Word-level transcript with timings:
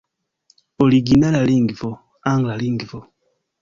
Originala 0.85 1.43
lingvo: 1.51 1.91
angla 2.35 2.55
lingvo. 2.67 2.99